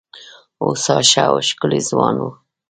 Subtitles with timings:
[0.63, 2.31] هوسا ښه او ښکلی ځوان وو.